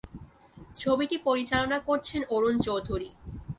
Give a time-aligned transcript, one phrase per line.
[0.75, 3.09] ছবিটি পরিচালনা করছেন অরুণ চৌধুরী।